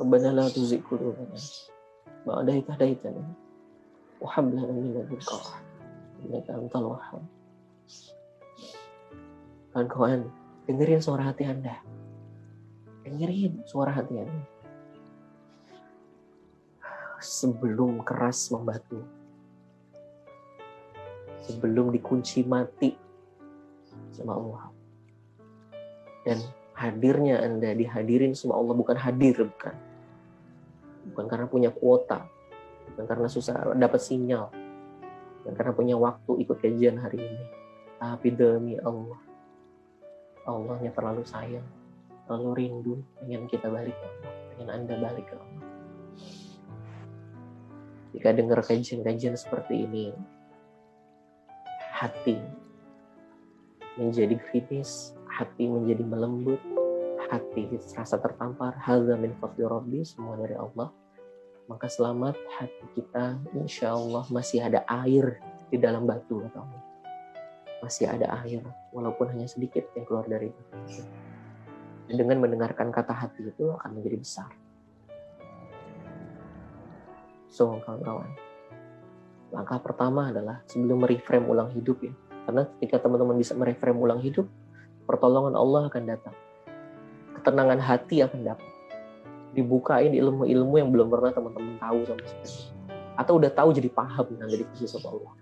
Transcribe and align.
ربنا 0.00 0.28
لا 0.28 0.48
تزغ 0.48 0.76
قلوبنا 0.90 1.40
بعد 2.26 2.48
إذ 2.48 2.64
هديتنا 2.68 3.24
وهب 4.20 4.44
لنا 4.54 4.72
من 4.72 4.92
لدنك 4.92 5.24
رحمة 5.24 5.60
إنك 6.24 6.50
أنت 6.50 6.76
الوهاب 6.76 7.24
Kawan-kawan, 9.76 10.24
dengerin 10.64 11.04
suara 11.04 11.28
hati 11.28 11.44
Anda. 11.44 11.84
Dengerin 13.04 13.60
suara 13.68 13.92
hati 13.92 14.16
Anda. 14.16 14.40
Sebelum 17.20 18.00
keras 18.00 18.48
membatu. 18.48 19.04
Sebelum 21.44 21.92
dikunci 21.92 22.40
mati 22.48 22.96
sama 24.16 24.40
Allah. 24.40 24.72
Dan 26.24 26.40
hadirnya 26.72 27.44
Anda 27.44 27.76
dihadirin 27.76 28.32
sama 28.32 28.56
Allah 28.56 28.72
bukan 28.80 28.96
hadir, 28.96 29.44
bukan. 29.44 29.76
Bukan 31.11 31.25
karena 31.27 31.45
punya 31.47 31.69
kuota. 31.69 32.25
Bukan 32.91 33.05
karena 33.05 33.27
susah 33.27 33.75
dapat 33.75 33.99
sinyal. 33.99 34.49
Bukan 35.43 35.53
karena 35.53 35.73
punya 35.75 35.95
waktu 35.99 36.31
ikut 36.47 36.57
kajian 36.59 36.97
hari 36.99 37.21
ini. 37.21 37.45
Tapi 38.01 38.33
demi 38.33 38.79
Allah 38.81 39.31
Allahnya 40.45 40.89
terlalu 40.89 41.21
sayang, 41.21 41.65
terlalu 42.25 42.49
rindu, 42.57 42.93
pengen 43.21 43.45
kita 43.45 43.69
balik 43.69 43.93
ke 43.93 44.05
Allah, 44.05 44.33
pengen 44.53 44.69
Anda 44.73 44.95
balik 44.97 45.25
ke 45.29 45.35
Allah. 45.37 45.65
Jika 48.11 48.29
dengar 48.33 48.59
kajian-kajian 48.65 49.37
seperti 49.37 49.85
ini, 49.85 50.11
hati 51.93 52.41
menjadi 53.95 54.35
kritis, 54.49 55.13
hati 55.29 55.69
menjadi 55.69 56.03
melembut, 56.03 56.59
hati 57.29 57.69
terasa 57.77 58.17
tertampar, 58.17 58.75
hadza 58.81 59.13
min 59.15 59.37
fadli 59.37 60.01
semua 60.01 60.35
dari 60.41 60.57
Allah. 60.57 60.89
Maka 61.71 61.87
selamat 61.87 62.35
hati 62.59 62.83
kita, 62.99 63.39
insya 63.55 63.95
Allah 63.95 64.27
masih 64.27 64.59
ada 64.59 64.83
air 64.91 65.39
di 65.71 65.79
dalam 65.79 66.03
batu 66.03 66.43
atau 66.51 66.67
masih 67.79 68.11
ada 68.11 68.27
air 68.43 68.59
walaupun 68.91 69.31
hanya 69.31 69.47
sedikit 69.47 69.87
yang 69.95 70.03
keluar 70.03 70.27
dari 70.27 70.51
itu. 70.51 70.63
Dan 72.11 72.27
dengan 72.27 72.43
mendengarkan 72.43 72.91
kata 72.91 73.15
hati 73.15 73.55
itu 73.55 73.71
akan 73.71 73.87
menjadi 73.95 74.19
besar. 74.19 74.51
So, 77.47 77.79
kawan-kawan, 77.87 78.35
langkah 79.55 79.79
pertama 79.79 80.27
adalah 80.27 80.59
sebelum 80.67 81.07
mereframe 81.07 81.47
ulang 81.47 81.71
hidup 81.71 82.03
ya. 82.03 82.11
Karena 82.51 82.67
ketika 82.75 83.07
teman-teman 83.07 83.39
bisa 83.39 83.55
mereframe 83.55 83.95
ulang 83.95 84.19
hidup, 84.19 84.43
pertolongan 85.07 85.55
Allah 85.55 85.87
akan 85.87 86.03
datang. 86.03 86.35
Ketenangan 87.39 87.79
hati 87.79 88.27
akan 88.27 88.43
dapat. 88.43 88.70
Dibukain 89.51 90.15
ilmu-ilmu 90.15 90.75
yang 90.79 90.89
belum 90.89 91.07
pernah 91.11 91.31
teman-teman 91.35 91.75
tahu 91.79 91.99
sama 92.07 92.23
sekali. 92.23 92.55
Atau 93.19 93.33
udah 93.37 93.51
tahu 93.51 93.69
jadi 93.75 93.89
paham 93.91 94.27
nah 94.39 94.47
dari 94.47 94.63
posisi 94.63 94.95
Allah 95.03 95.33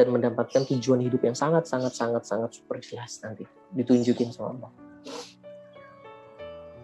dan 0.00 0.06
mendapatkan 0.16 0.64
tujuan 0.64 1.04
hidup 1.04 1.20
yang 1.20 1.36
sangat 1.36 1.68
sangat 1.68 1.92
sangat 1.92 2.24
sangat 2.24 2.50
super 2.56 2.80
jelas 2.80 3.20
nanti 3.20 3.44
ditunjukin 3.76 4.32
sama 4.32 4.56
Allah. 4.56 4.70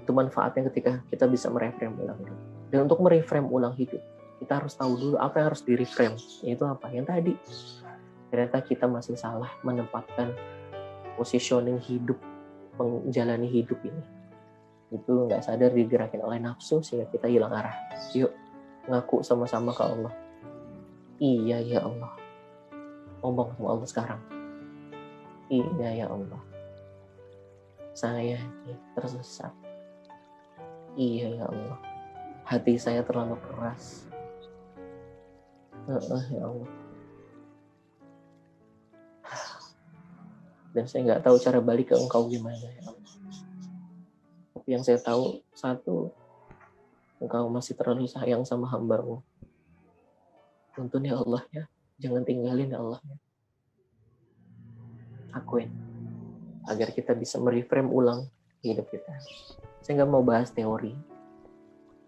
Itu 0.05 0.13
manfaatnya 0.13 0.69
ketika 0.71 1.01
kita 1.09 1.25
bisa 1.25 1.49
mereframe 1.49 1.97
ulang 1.97 2.19
hidup. 2.21 2.39
Dan 2.71 2.79
untuk 2.87 3.01
mereframe 3.01 3.49
ulang 3.49 3.75
hidup, 3.75 3.99
kita 4.39 4.63
harus 4.63 4.77
tahu 4.77 4.95
dulu 5.01 5.17
apa 5.17 5.41
yang 5.41 5.47
harus 5.51 5.63
direframe. 5.65 6.15
Yaitu 6.45 6.63
apa? 6.69 6.87
Yang 6.93 7.07
tadi. 7.09 7.35
Ternyata 8.31 8.59
kita 8.63 8.87
masih 8.87 9.17
salah 9.17 9.51
menempatkan 9.65 10.37
positioning 11.17 11.81
hidup, 11.81 12.21
menjalani 12.79 13.49
hidup 13.49 13.81
ini. 13.83 14.03
Itu 14.95 15.27
nggak 15.27 15.43
sadar 15.43 15.75
digerakin 15.75 16.23
oleh 16.23 16.39
nafsu 16.39 16.79
sehingga 16.83 17.11
kita 17.11 17.27
hilang 17.27 17.51
arah. 17.51 17.75
Yuk, 18.15 18.31
ngaku 18.87 19.23
sama-sama 19.27 19.75
ke 19.75 19.83
Allah. 19.83 20.15
Iya 21.17 21.59
ya 21.65 21.81
Allah, 21.81 22.13
ngomong 23.25 23.57
sama 23.57 23.69
Allah 23.73 23.89
sekarang. 23.89 24.21
Iya 25.49 26.05
ya 26.05 26.07
Allah. 26.13 26.43
Saya 27.97 28.37
tersesat. 28.93 29.55
Iya 30.95 31.41
ya 31.41 31.45
Allah. 31.49 31.79
Hati 32.45 32.77
saya 32.77 33.01
terlalu 33.01 33.41
keras. 33.43 34.05
Uh, 35.89 36.25
ya 36.31 36.45
Allah. 36.45 36.71
Dan 40.77 40.85
saya 40.85 41.01
nggak 41.09 41.25
tahu 41.25 41.41
cara 41.41 41.59
balik 41.65 41.89
ke 41.91 41.97
engkau 41.97 42.29
gimana 42.29 42.61
ya 42.61 42.85
Allah. 42.85 42.96
Yang 44.67 44.83
saya 44.91 44.99
tahu 44.99 45.41
satu, 45.55 46.11
engkau 47.23 47.47
masih 47.49 47.79
terlalu 47.79 48.11
sayang 48.11 48.43
sama 48.43 48.67
hambamu. 48.69 49.23
Tuntun 50.75 51.09
ya 51.09 51.17
Allah 51.17 51.43
ya 51.55 51.65
jangan 51.97 52.29
tinggalin 52.29 52.69
ya 52.69 52.77
Allah 52.77 53.01
akuin 55.33 55.73
agar 56.69 56.93
kita 56.93 57.17
bisa 57.17 57.41
mereframe 57.41 57.89
ulang 57.89 58.29
hidup 58.61 58.85
kita. 58.93 59.17
Saya 59.81 60.03
nggak 60.03 60.11
mau 60.13 60.21
bahas 60.21 60.53
teori. 60.53 60.93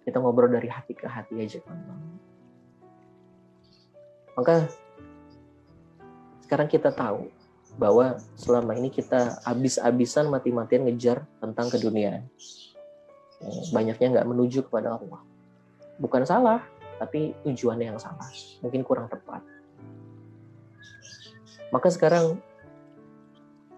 Kita 0.05 0.21
ngobrol 0.21 0.53
dari 0.53 0.69
hati 0.69 0.93
ke 0.93 1.09
hati 1.09 1.41
aja 1.41 1.61
teman 1.65 2.09
maka 4.39 4.71
sekarang 6.47 6.71
kita 6.71 6.95
tahu 6.95 7.27
bahwa 7.79 8.19
selama 8.35 8.75
ini 8.75 8.91
kita 8.91 9.39
habis-habisan 9.47 10.27
mati-matian 10.27 10.85
ngejar 10.85 11.23
tentang 11.39 11.71
keduniaan. 11.71 12.27
Banyaknya 13.71 14.19
nggak 14.19 14.29
menuju 14.29 14.67
kepada 14.67 14.99
Allah. 14.99 15.23
Bukan 16.03 16.27
salah, 16.27 16.59
tapi 16.99 17.39
tujuannya 17.47 17.95
yang 17.95 18.01
salah. 18.03 18.27
Mungkin 18.67 18.83
kurang 18.83 19.07
tepat. 19.07 19.47
Maka 21.71 21.89
sekarang 21.95 22.43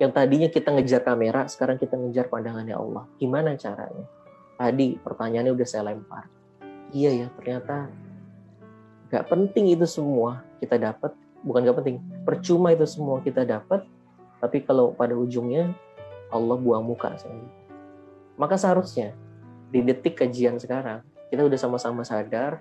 yang 0.00 0.16
tadinya 0.16 0.48
kita 0.48 0.72
ngejar 0.72 1.04
kamera, 1.04 1.44
sekarang 1.44 1.76
kita 1.76 2.00
ngejar 2.00 2.32
pandangannya 2.32 2.72
Allah. 2.72 3.04
Gimana 3.20 3.52
caranya? 3.60 4.08
Tadi 4.56 4.96
pertanyaannya 4.96 5.52
udah 5.52 5.68
saya 5.68 5.92
lempar. 5.92 6.24
Iya 6.96 7.24
ya, 7.24 7.26
ternyata 7.36 7.92
gak 9.12 9.28
penting 9.28 9.76
itu 9.76 9.84
semua 9.84 10.40
kita 10.56 10.80
dapat. 10.80 11.12
Bukan 11.40 11.64
gak 11.64 11.78
penting, 11.80 11.98
percuma 12.24 12.72
itu 12.76 12.84
semua 12.84 13.24
kita 13.24 13.48
dapat. 13.48 13.84
Tapi 14.40 14.64
kalau 14.64 14.92
pada 14.92 15.12
ujungnya 15.12 15.72
Allah 16.32 16.56
buang 16.56 16.84
muka. 16.84 17.12
Maka 18.40 18.56
seharusnya 18.56 19.12
di 19.68 19.84
detik 19.84 20.16
kajian 20.16 20.56
sekarang, 20.56 21.04
kita 21.28 21.44
udah 21.44 21.58
sama-sama 21.60 22.02
sadar, 22.02 22.58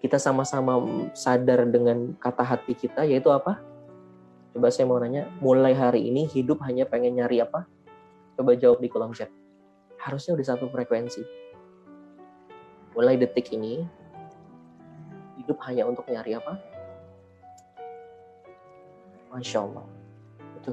kita 0.00 0.16
sama-sama 0.16 0.80
sadar 1.12 1.68
dengan 1.68 2.16
kata 2.16 2.42
hati 2.44 2.72
kita, 2.76 3.04
yaitu 3.04 3.28
apa? 3.30 3.60
Coba 4.54 4.70
saya 4.70 4.86
mau 4.86 4.98
nanya, 5.02 5.26
mulai 5.42 5.74
hari 5.74 6.08
ini 6.08 6.30
hidup 6.30 6.62
hanya 6.64 6.86
pengen 6.86 7.18
nyari 7.18 7.42
apa? 7.42 7.66
Coba 8.38 8.54
jawab 8.54 8.78
di 8.82 8.88
kolom 8.90 9.14
chat. 9.14 9.30
Harusnya 9.98 10.34
udah 10.38 10.46
satu 10.54 10.70
frekuensi. 10.70 11.22
Mulai 12.94 13.18
detik 13.18 13.50
ini, 13.50 13.82
hidup 15.40 15.58
hanya 15.66 15.86
untuk 15.86 16.06
nyari 16.06 16.38
apa? 16.38 16.73
Masya 19.34 19.58
Allah. 19.66 19.84
Itu. 20.62 20.72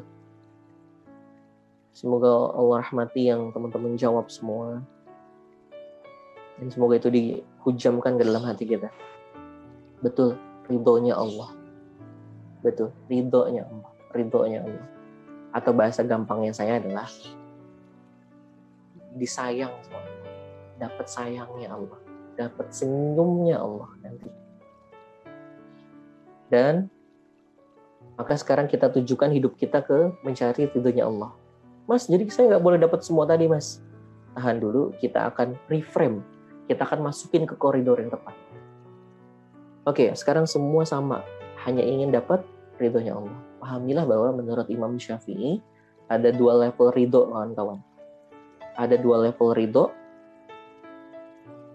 Semoga 1.98 2.54
Allah 2.54 2.86
rahmati 2.86 3.26
yang 3.26 3.50
teman-teman 3.50 3.98
jawab 3.98 4.30
semua. 4.30 4.86
Dan 6.62 6.70
semoga 6.70 7.02
itu 7.02 7.10
dihujamkan 7.10 8.22
ke 8.22 8.24
dalam 8.24 8.46
hati 8.46 8.70
kita. 8.70 8.94
Betul, 10.06 10.38
ridhonya 10.72 11.20
Allah 11.20 11.52
betul 12.62 12.94
ridhonya 13.12 13.68
Allah 13.68 13.92
ridhonya 14.16 14.60
Allah 14.64 14.88
atau 15.52 15.72
bahasa 15.76 16.06
gampangnya 16.08 16.56
saya 16.56 16.80
adalah 16.80 17.10
disayang 19.18 19.74
Allah 19.74 20.04
dapat 20.80 21.06
sayangnya 21.10 21.70
Allah 21.74 22.00
dapat 22.40 22.72
senyumnya 22.72 23.60
Allah 23.60 23.92
nanti 24.06 24.30
dan 26.48 26.88
maka 28.16 28.34
sekarang 28.38 28.70
kita 28.70 28.90
tujukan 28.90 29.30
hidup 29.34 29.58
kita 29.58 29.82
ke 29.82 30.14
mencari 30.22 30.70
ridhonya 30.70 31.08
Allah 31.10 31.32
mas 31.90 32.06
jadi 32.06 32.24
saya 32.30 32.56
nggak 32.56 32.64
boleh 32.64 32.80
dapat 32.80 33.02
semua 33.02 33.26
tadi 33.26 33.50
mas 33.50 33.82
tahan 34.38 34.62
dulu 34.62 34.96
kita 35.02 35.34
akan 35.34 35.58
reframe 35.68 36.24
kita 36.70 36.88
akan 36.88 37.12
masukin 37.12 37.44
ke 37.44 37.58
koridor 37.58 38.00
yang 38.00 38.14
tepat 38.14 38.36
oke 39.90 40.06
sekarang 40.16 40.46
semua 40.48 40.86
sama 40.88 41.26
hanya 41.66 41.86
ingin 41.86 42.10
dapat 42.10 42.42
ridhonya 42.82 43.14
Allah. 43.14 43.38
Pahamilah 43.62 44.06
bahwa 44.10 44.42
menurut 44.42 44.66
Imam 44.74 44.98
Syafi'i 44.98 45.62
ada 46.10 46.34
dua 46.34 46.58
level 46.58 46.90
ridho 46.90 47.30
kawan-kawan. 47.30 47.80
Ada 48.74 48.98
dua 48.98 49.30
level 49.30 49.54
ridho, 49.54 49.94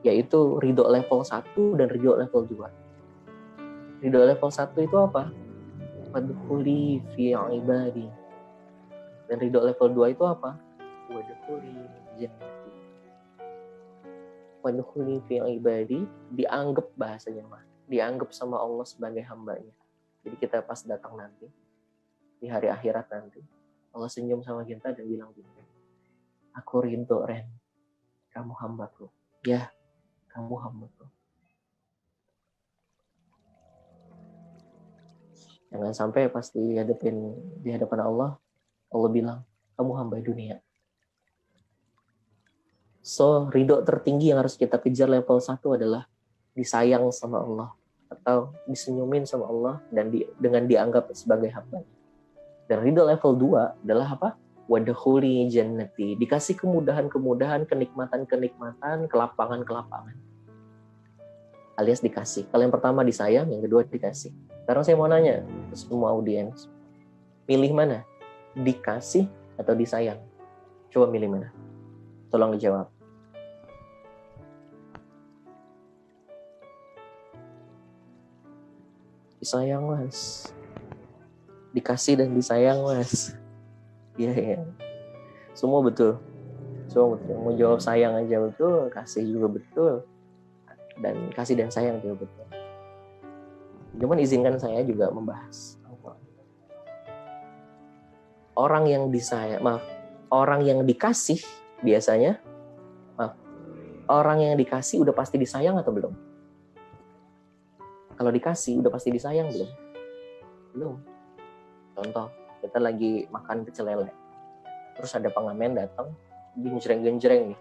yaitu 0.02 0.58
ridho 0.58 0.82
level 0.90 1.22
1 1.22 1.78
dan 1.78 1.86
ridho 1.86 2.18
level 2.18 2.42
2. 2.42 4.02
Ridho 4.02 4.20
level 4.26 4.50
1 4.50 4.74
itu 4.82 4.96
apa? 4.98 5.30
Fadkhuli 6.10 7.02
fi 7.14 7.34
ibadi. 7.34 8.06
Dan 9.26 9.36
ridho 9.42 9.58
level 9.62 9.88
2 9.90 10.14
itu 10.14 10.24
apa? 10.24 10.54
Wadkhuli 11.10 11.76
jannati. 12.18 12.72
Wadkhuli 14.62 15.22
fi 15.26 15.42
ibadi 15.42 16.06
dianggap 16.34 16.94
bahasanya 16.94 17.42
mah, 17.46 17.62
dianggap 17.90 18.30
sama 18.30 18.58
Allah 18.58 18.86
sebagai 18.86 19.22
hambanya. 19.26 19.74
Jadi 20.26 20.36
kita 20.42 20.62
pas 20.62 20.82
datang 20.82 21.14
nanti 21.14 21.46
di 22.36 22.46
hari 22.52 22.68
akhirat 22.68 23.08
nanti, 23.08 23.40
Allah 23.96 24.10
senyum 24.12 24.44
sama 24.44 24.66
kita 24.66 24.92
dan 24.92 25.08
bilang 25.08 25.32
gini, 25.32 25.48
aku 26.52 26.84
rindu 26.84 27.24
Ren, 27.24 27.48
kamu 28.28 28.52
hambaku. 28.60 29.08
Ya, 29.48 29.72
kamu 30.28 30.54
hambaku. 30.60 31.15
Jangan 35.76 35.92
sampai 35.92 36.32
pasti 36.32 36.56
dihadapin 36.56 37.36
di 37.60 37.68
hadapan 37.68 38.08
Allah, 38.08 38.30
Allah 38.88 39.10
bilang, 39.12 39.38
kamu 39.76 39.92
hamba 39.92 40.16
dunia. 40.24 40.56
So, 43.04 43.52
ridho 43.52 43.84
tertinggi 43.84 44.32
yang 44.32 44.40
harus 44.40 44.56
kita 44.56 44.80
kejar 44.80 45.06
level 45.06 45.38
satu 45.38 45.76
adalah 45.76 46.08
disayang 46.56 47.12
sama 47.12 47.44
Allah 47.44 47.70
atau 48.08 48.56
disenyumin 48.64 49.28
sama 49.28 49.46
Allah 49.46 49.84
dan 49.92 50.10
di, 50.10 50.24
dengan 50.40 50.64
dianggap 50.64 51.12
sebagai 51.12 51.52
hamba. 51.52 51.84
Dan 52.66 52.82
ridho 52.82 53.04
level 53.06 53.36
2 53.38 53.84
adalah 53.86 54.16
apa? 54.16 54.28
Wadahuli 54.66 55.46
jannati. 55.46 56.18
Dikasih 56.18 56.58
kemudahan-kemudahan, 56.58 57.68
kenikmatan-kenikmatan, 57.70 59.06
kelapangan-kelapangan. 59.06 60.16
Alias 61.78 62.02
dikasih. 62.02 62.50
Kalau 62.50 62.66
yang 62.66 62.74
pertama 62.74 63.06
disayang, 63.06 63.46
yang 63.52 63.62
kedua 63.62 63.86
dikasih. 63.86 64.34
Sekarang 64.66 64.82
saya 64.82 64.98
mau 64.98 65.06
nanya 65.06 65.46
semua 65.76 66.16
audiens. 66.16 66.66
Milih 67.44 67.76
mana? 67.76 68.02
Dikasih 68.56 69.28
atau 69.60 69.76
disayang? 69.76 70.18
Coba 70.90 71.12
milih 71.12 71.28
mana? 71.28 71.48
Tolong 72.32 72.56
dijawab. 72.56 72.88
Disayang, 79.38 79.84
Mas 79.86 80.50
dikasih 81.76 82.16
dan 82.16 82.32
disayang 82.32 82.80
mas 82.88 83.36
iya 84.16 84.32
ya 84.32 84.60
semua 85.52 85.84
betul 85.84 86.16
semua 86.88 87.20
betul 87.20 87.36
mau 87.36 87.52
jawab 87.52 87.84
sayang 87.84 88.16
aja 88.16 88.40
betul 88.40 88.88
kasih 88.88 89.28
juga 89.28 89.60
betul 89.60 89.92
dan 91.04 91.28
kasih 91.36 91.52
dan 91.60 91.68
sayang 91.68 92.00
juga 92.00 92.24
betul 92.24 92.45
cuman 93.96 94.20
izinkan 94.20 94.60
saya 94.60 94.84
juga 94.84 95.08
membahas 95.08 95.76
orang 98.56 98.88
yang 98.88 99.12
disayang 99.12 99.60
maaf 99.60 99.84
orang 100.32 100.64
yang 100.64 100.80
dikasih 100.82 101.38
biasanya 101.84 102.40
maaf 103.20 103.36
orang 104.08 104.42
yang 104.42 104.54
dikasih 104.56 105.04
udah 105.04 105.12
pasti 105.12 105.36
disayang 105.36 105.76
atau 105.76 105.92
belum? 105.92 106.14
Kalau 108.16 108.32
dikasih 108.32 108.80
udah 108.80 108.88
pasti 108.88 109.12
disayang 109.12 109.52
belum? 109.52 109.70
Belum. 110.72 110.96
Contoh 111.92 112.32
kita 112.64 112.80
lagi 112.80 113.28
makan 113.28 113.68
pecel 113.68 113.92
lele 113.92 114.10
terus 114.96 115.12
ada 115.12 115.28
pengamen 115.28 115.76
datang 115.76 116.08
genjreng-genjreng 116.56 117.52
nih 117.52 117.60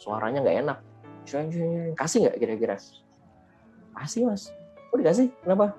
suaranya 0.00 0.40
nggak 0.40 0.58
enak. 0.64 0.78
Kasih 1.94 2.18
nggak 2.26 2.36
kira-kira? 2.40 2.80
Kasih 3.92 4.24
mas 4.24 4.48
oh 4.92 4.96
dikasih 5.00 5.32
kenapa? 5.40 5.72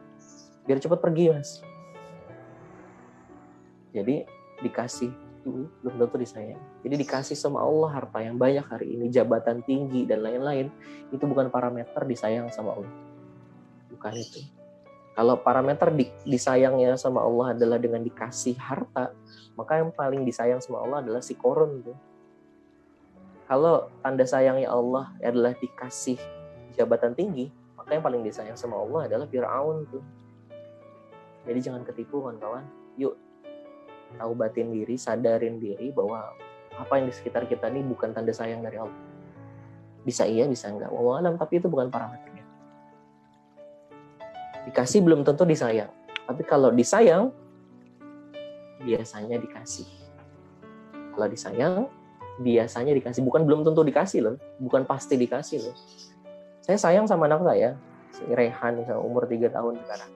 Biar 0.65 0.81
cepat 0.81 0.99
pergi 0.99 1.29
mas. 1.29 1.61
Jadi 3.93 4.25
dikasih 4.65 5.13
itu 5.43 5.69
belum 5.83 5.95
tentu 5.99 6.17
disayang. 6.17 6.61
Jadi 6.81 6.95
dikasih 7.03 7.35
sama 7.37 7.61
Allah 7.61 7.91
harta 7.93 8.23
yang 8.23 8.39
banyak 8.39 8.63
hari 8.63 8.95
ini 8.95 9.11
jabatan 9.11 9.61
tinggi 9.61 10.07
dan 10.07 10.23
lain-lain 10.23 10.71
itu 11.11 11.23
bukan 11.27 11.51
parameter 11.51 12.01
disayang 12.07 12.47
sama 12.49 12.79
Allah. 12.79 12.93
Bukan 13.91 14.13
itu. 14.15 14.41
Kalau 15.13 15.37
parameter 15.37 15.93
di, 15.93 16.09
disayangnya 16.25 16.97
sama 16.97 17.21
Allah 17.21 17.53
adalah 17.53 17.77
dengan 17.77 18.01
dikasih 18.01 18.57
harta, 18.57 19.13
maka 19.53 19.77
yang 19.77 19.93
paling 19.93 20.25
disayang 20.25 20.57
sama 20.57 20.81
Allah 20.81 21.05
adalah 21.05 21.21
si 21.21 21.37
korun 21.37 21.85
tuh. 21.85 21.97
Kalau 23.45 23.93
tanda 24.01 24.25
sayangnya 24.25 24.73
Allah 24.73 25.13
adalah 25.21 25.53
dikasih 25.53 26.17
jabatan 26.73 27.13
tinggi, 27.13 27.53
maka 27.83 27.99
yang 27.99 28.05
paling 28.07 28.21
disayang 28.23 28.55
sama 28.55 28.79
Allah 28.79 29.11
adalah 29.11 29.27
Fir'aun 29.27 29.83
tuh. 29.91 30.03
Jadi 31.43 31.59
jangan 31.59 31.83
ketipu 31.83 32.23
kawan-kawan. 32.23 32.63
Yuk 32.95 33.19
tahu 34.15 34.31
batin 34.37 34.71
diri, 34.71 34.95
sadarin 34.95 35.59
diri 35.59 35.91
bahwa 35.91 36.31
apa 36.73 36.93
yang 36.95 37.09
di 37.09 37.13
sekitar 37.13 37.43
kita 37.49 37.67
ini 37.67 37.83
bukan 37.83 38.15
tanda 38.15 38.31
sayang 38.31 38.63
dari 38.63 38.79
Allah. 38.79 38.99
Bisa 40.07 40.23
iya, 40.23 40.47
bisa 40.47 40.71
enggak. 40.71 40.91
Wallahualam, 40.91 41.35
tapi 41.35 41.59
itu 41.59 41.67
bukan 41.67 41.91
parameter 41.91 42.33
Dikasih 44.63 45.03
belum 45.03 45.27
tentu 45.27 45.43
disayang. 45.43 45.91
Tapi 46.23 46.41
kalau 46.47 46.71
disayang, 46.71 47.35
biasanya 48.79 49.35
dikasih. 49.35 49.87
Kalau 51.11 51.27
disayang, 51.27 51.91
biasanya 52.39 52.95
dikasih. 52.95 53.27
Bukan 53.27 53.43
belum 53.43 53.67
tentu 53.67 53.83
dikasih 53.83 54.19
loh. 54.23 54.35
Bukan 54.63 54.87
pasti 54.87 55.19
dikasih 55.19 55.67
loh. 55.67 55.75
Saya 56.63 56.79
sayang 56.79 57.05
sama 57.11 57.27
anak 57.27 57.43
saya, 57.43 57.75
si 58.15 58.23
Rehan, 58.31 58.79
misalnya 58.79 59.03
umur 59.03 59.27
3 59.27 59.51
tahun 59.51 59.83
sekarang. 59.83 60.11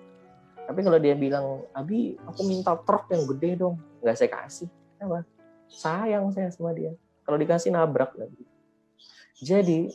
Tapi 0.68 0.80
kalau 0.80 1.00
dia 1.00 1.16
bilang, 1.16 1.68
Abi, 1.76 2.16
aku 2.24 2.48
minta 2.48 2.76
truk 2.88 3.12
yang 3.12 3.28
gede 3.36 3.60
dong. 3.60 3.76
Nggak 4.00 4.16
saya 4.16 4.30
kasih. 4.32 4.70
Kenapa? 4.96 5.28
Sayang 5.68 6.32
saya 6.32 6.48
sama 6.52 6.72
dia. 6.72 6.96
Kalau 7.28 7.36
dikasih 7.36 7.76
nabrak 7.76 8.16
lagi. 8.16 8.44
Jadi, 9.44 9.92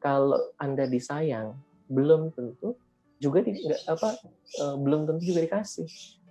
kalau 0.00 0.40
Anda 0.56 0.88
disayang, 0.88 1.60
belum 1.92 2.32
tentu 2.32 2.72
juga 3.20 3.44
di, 3.44 3.52
apa 3.84 4.18
uh, 4.64 4.76
belum 4.80 5.04
tentu 5.04 5.22
juga 5.28 5.44
dikasih. 5.44 5.86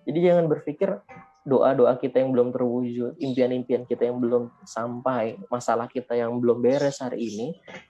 Jadi 0.10 0.19
jangan 0.25 0.50
berpikir 0.50 0.90
doa-doa 1.42 1.98
kita 1.98 2.22
yang 2.22 2.30
belum 2.30 2.54
terwujud, 2.54 3.18
impian-impian 3.18 3.90
kita 3.90 4.06
yang 4.06 4.22
belum 4.22 4.54
sampai, 4.62 5.42
masalah 5.50 5.90
kita 5.90 6.14
yang 6.14 6.38
belum 6.38 6.62
beres 6.62 7.02
hari 7.02 7.34
ini, 7.34 7.48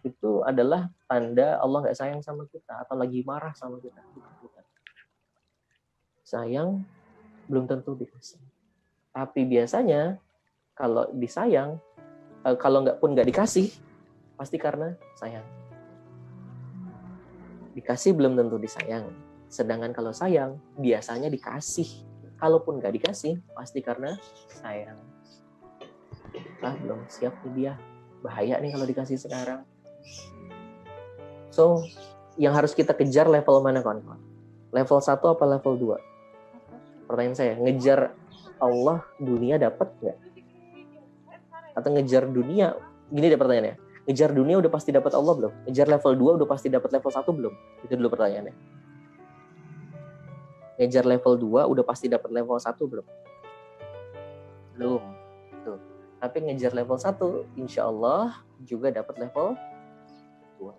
itu 0.07 0.39
adalah 0.47 0.87
tanda 1.03 1.59
Allah 1.59 1.83
nggak 1.83 1.97
sayang 1.99 2.21
sama 2.23 2.47
kita 2.47 2.87
atau 2.87 2.95
lagi 2.95 3.19
marah 3.27 3.51
sama 3.51 3.75
kita. 3.83 3.99
Sayang 6.23 6.87
belum 7.51 7.67
tentu 7.67 7.91
dikasih. 7.99 8.39
Tapi 9.11 9.43
biasanya 9.43 10.15
kalau 10.71 11.11
disayang, 11.11 11.75
eh, 12.47 12.55
kalau 12.55 12.87
nggak 12.87 13.03
pun 13.03 13.11
nggak 13.11 13.27
dikasih, 13.27 13.67
pasti 14.39 14.55
karena 14.55 14.95
sayang. 15.19 15.43
Dikasih 17.75 18.15
belum 18.15 18.39
tentu 18.39 18.55
disayang. 18.55 19.11
Sedangkan 19.51 19.91
kalau 19.91 20.15
sayang, 20.15 20.55
biasanya 20.79 21.27
dikasih. 21.27 22.10
Kalaupun 22.41 22.81
nggak 22.81 22.97
dikasih, 22.97 23.37
pasti 23.53 23.85
karena 23.85 24.17
sayang. 24.49 24.97
Ah, 26.65 26.73
belum 26.73 27.05
siap 27.05 27.37
nih 27.45 27.53
dia. 27.53 27.73
Bahaya 28.25 28.57
nih 28.57 28.73
kalau 28.73 28.85
dikasih 28.89 29.21
sekarang. 29.21 29.61
So, 31.53 31.85
yang 32.41 32.57
harus 32.57 32.73
kita 32.73 32.97
kejar 32.97 33.29
level 33.29 33.61
mana 33.61 33.85
kawan-kawan? 33.85 34.17
Level 34.73 34.97
1 34.97 35.21
apa 35.21 35.43
level 35.45 35.73
2? 35.77 37.05
Pertanyaan 37.05 37.37
saya, 37.37 37.53
ngejar 37.61 38.17
Allah 38.57 39.05
dunia 39.21 39.61
dapat 39.61 39.93
nggak? 40.01 40.17
Atau 41.77 41.89
ngejar 41.93 42.25
dunia? 42.25 42.73
Gini 43.13 43.29
deh 43.29 43.37
pertanyaannya 43.37 43.91
ngejar 44.09 44.33
dunia 44.33 44.57
udah 44.57 44.71
pasti 44.71 44.89
dapat 44.89 45.13
Allah 45.13 45.33
belum? 45.37 45.53
Ngejar 45.69 45.87
level 45.87 46.13
2 46.17 46.37
udah 46.41 46.47
pasti 46.49 46.67
dapat 46.73 46.89
level 46.89 47.11
1 47.13 47.37
belum? 47.37 47.53
Itu 47.85 47.93
dulu 47.95 48.09
pertanyaannya. 48.17 48.55
Ngejar 50.79 51.03
level 51.07 51.35
2 51.39 51.71
udah 51.71 51.83
pasti 51.83 52.07
dapat 52.07 52.31
level 52.31 52.55
1 52.55 52.79
belum? 52.79 53.05
Belum. 54.77 55.01
Tuh. 55.65 55.79
Tapi 56.21 56.37
ngejar 56.47 56.73
level 56.75 56.97
1 56.99 57.59
insya 57.59 57.85
Allah 57.89 58.43
juga 58.63 58.91
dapat 58.91 59.19
level 59.19 59.55
2. 60.59 60.73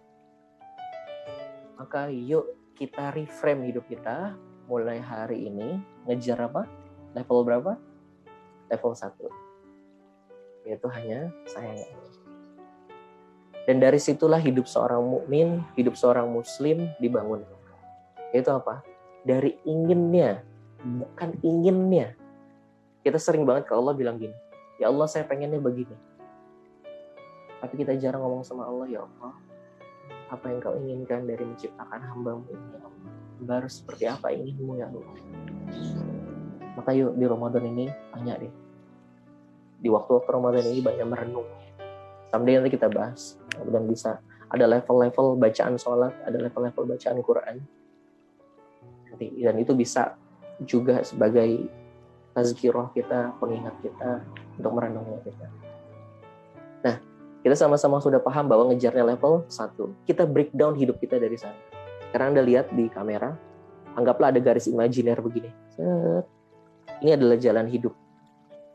Maka 1.83 2.09
yuk 2.13 2.47
kita 2.79 3.11
reframe 3.13 3.65
hidup 3.69 3.85
kita 3.91 4.37
mulai 4.71 5.03
hari 5.03 5.47
ini 5.51 5.83
ngejar 6.09 6.41
apa? 6.49 6.65
Level 7.13 7.45
berapa? 7.45 7.77
Level 8.73 8.93
1. 8.97 9.13
Yaitu 10.63 10.87
hanya 10.87 11.35
sayang 11.45 11.83
dan 13.63 13.79
dari 13.79 14.03
situlah 14.03 14.43
hidup 14.43 14.67
seorang 14.67 14.99
mukmin, 14.99 15.63
hidup 15.79 15.95
seorang 15.95 16.27
muslim 16.27 16.91
dibangun. 16.99 17.47
Itu 18.35 18.51
apa? 18.51 18.83
Dari 19.23 19.55
inginnya, 19.63 20.43
bukan 20.83 21.39
inginnya. 21.47 22.15
Kita 23.03 23.19
sering 23.19 23.47
banget 23.47 23.71
ke 23.71 23.75
Allah 23.75 23.95
bilang 23.95 24.19
gini, 24.19 24.35
ya 24.79 24.91
Allah 24.91 25.07
saya 25.11 25.27
pengennya 25.27 25.59
begini. 25.59 25.95
Tapi 27.63 27.75
kita 27.79 27.95
jarang 27.99 28.27
ngomong 28.27 28.43
sama 28.43 28.67
Allah, 28.67 28.87
ya 28.91 29.07
Allah, 29.07 29.35
apa 30.31 30.45
yang 30.51 30.59
kau 30.59 30.75
inginkan 30.75 31.27
dari 31.27 31.47
menciptakan 31.47 32.01
hambamu 32.11 32.47
ini, 32.51 32.67
ya 32.75 32.81
Allah. 32.83 33.11
Baru 33.43 33.69
seperti 33.71 34.05
apa 34.07 34.31
inginmu 34.31 34.79
ya 34.79 34.87
Allah. 34.91 35.15
Maka 36.79 36.91
yuk 36.95 37.15
di 37.19 37.27
Ramadan 37.27 37.65
ini 37.69 37.91
tanya 38.11 38.39
deh. 38.39 38.53
Di 39.83 39.89
waktu-waktu 39.91 40.31
Ramadan 40.31 40.65
ini 40.71 40.81
banyak 40.81 41.07
merenung. 41.07 41.47
Someday 42.31 42.57
nanti 42.57 42.73
kita 42.73 42.89
bahas 42.89 43.37
dan 43.61 43.85
bisa 43.85 44.23
ada 44.49 44.65
level-level 44.65 45.37
bacaan 45.37 45.77
sholat, 45.77 46.15
ada 46.25 46.39
level-level 46.39 46.97
bacaan 46.97 47.19
Quran. 47.21 47.57
Dan 49.19 49.57
itu 49.61 49.73
bisa 49.77 50.17
juga 50.63 51.03
sebagai 51.03 51.69
tazkirah 52.33 52.89
kita, 52.97 53.37
pengingat 53.37 53.77
kita 53.85 54.25
untuk 54.57 54.73
merenungnya 54.73 55.21
kita. 55.21 55.47
Nah, 56.83 56.97
kita 57.45 57.55
sama-sama 57.59 58.01
sudah 58.01 58.23
paham 58.23 58.49
bahwa 58.49 58.73
ngejarnya 58.73 59.05
level 59.05 59.45
satu. 59.51 59.93
Kita 60.09 60.25
breakdown 60.25 60.79
hidup 60.79 60.97
kita 61.03 61.21
dari 61.21 61.37
sana. 61.37 61.59
Sekarang 62.09 62.37
Anda 62.37 62.45
lihat 62.45 62.73
di 62.73 62.89
kamera, 62.89 63.37
anggaplah 63.97 64.33
ada 64.33 64.41
garis 64.41 64.69
imajiner 64.69 65.21
begini. 65.21 65.51
Ini 67.03 67.19
adalah 67.19 67.37
jalan 67.37 67.67
hidup. 67.69 67.95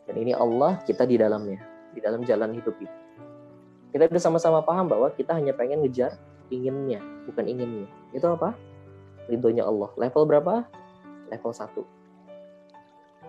Dan 0.07 0.15
ini 0.21 0.31
Allah, 0.35 0.79
kita 0.85 1.03
di 1.07 1.15
dalamnya. 1.19 1.59
Di 1.95 1.99
dalam 2.03 2.21
jalan 2.23 2.53
hidup 2.53 2.75
itu. 2.77 2.97
Kita 3.89 4.05
sudah 4.11 4.21
sama-sama 4.21 4.59
paham 4.61 4.85
bahwa 4.85 5.09
kita 5.15 5.33
hanya 5.33 5.55
pengen 5.55 5.81
ngejar 5.81 6.19
inginnya, 6.51 7.01
bukan 7.25 7.45
inginnya. 7.47 7.87
Itu 8.13 8.29
apa? 8.29 8.53
Ridhonya 9.27 9.67
Allah. 9.67 9.91
Level 9.95 10.23
berapa? 10.23 10.67
Level 11.27 11.51
1. 11.51 11.97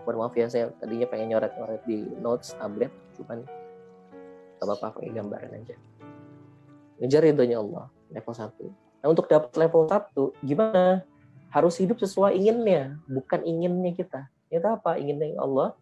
Mohon 0.07 0.17
maaf 0.25 0.35
ya, 0.39 0.49
saya 0.49 0.73
tadinya 0.81 1.05
pengen 1.05 1.37
nyoret-nyoret 1.37 1.85
di 1.85 2.01
notes 2.17 2.57
tablet, 2.57 2.89
cuman 3.21 3.45
gak 4.57 4.65
apa-apa 4.65 4.97
pakai 4.97 5.13
gambaran 5.13 5.53
aja. 5.53 5.77
Ngejar 6.97 7.29
ridhonya 7.29 7.61
Allah, 7.61 7.93
level 8.09 8.33
1. 8.33 9.05
Nah 9.05 9.09
untuk 9.13 9.29
dapat 9.29 9.53
level 9.53 9.85
1, 9.85 10.33
gimana? 10.49 11.05
Harus 11.53 11.77
hidup 11.77 12.01
sesuai 12.01 12.41
inginnya, 12.41 12.97
bukan 13.05 13.45
inginnya 13.45 13.93
kita. 13.93 14.33
Itu 14.49 14.65
apa? 14.65 14.97
Inginnya 14.97 15.37
Allah 15.37 15.77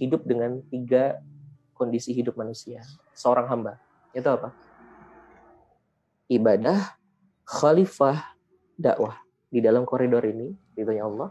hidup 0.00 0.24
dengan 0.24 0.60
tiga 0.72 1.20
kondisi 1.76 2.16
hidup 2.16 2.36
manusia. 2.40 2.80
Seorang 3.12 3.48
hamba 3.48 3.76
itu 4.16 4.28
apa? 4.28 4.56
Ibadah, 6.32 6.96
khalifah, 7.44 8.36
dakwah. 8.80 9.25
Di 9.46 9.62
dalam 9.62 9.86
koridor 9.86 10.22
ini, 10.26 10.50
ridhonya 10.74 11.04
Allah, 11.06 11.30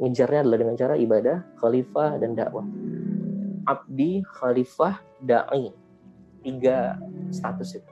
ngejarnya 0.00 0.40
adalah 0.44 0.58
dengan 0.58 0.76
cara 0.76 0.94
ibadah, 0.96 1.36
khalifah, 1.60 2.10
dan 2.18 2.34
dakwah. 2.34 2.66
Abdi, 3.64 4.24
khalifah, 4.24 5.00
da'i. 5.20 5.72
Tiga 6.44 7.00
status 7.32 7.80
itu. 7.80 7.90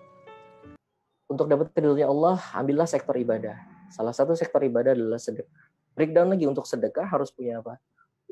Untuk 1.29 1.49
dapat 1.49 1.73
ridhonya 1.73 2.09
Allah, 2.09 2.37
ambillah 2.53 2.89
sektor 2.89 3.17
ibadah. 3.17 3.57
Salah 3.93 4.13
satu 4.13 4.37
sektor 4.37 4.61
ibadah 4.65 4.93
adalah 4.97 5.21
sedekah. 5.21 5.69
Breakdown 5.93 6.33
lagi 6.33 6.49
untuk 6.49 6.65
sedekah 6.65 7.05
harus 7.05 7.29
punya 7.29 7.61
apa? 7.61 7.77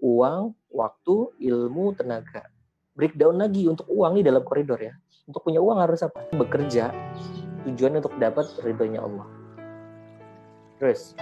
Uang, 0.01 0.57
waktu, 0.73 1.37
ilmu, 1.41 1.93
tenaga. 1.93 2.49
Breakdown 2.97 3.37
lagi 3.37 3.69
untuk 3.69 3.85
uang 3.89 4.21
di 4.21 4.25
dalam 4.25 4.41
koridor 4.45 4.81
ya 4.81 4.97
untuk 5.31 5.47
punya 5.47 5.63
uang 5.63 5.79
harus 5.79 6.03
apa? 6.03 6.27
Bekerja. 6.35 6.91
Tujuan 7.71 8.03
untuk 8.03 8.19
dapat 8.19 8.51
ridhonya 8.67 8.99
Allah. 8.99 9.40
Terus, 10.81 11.13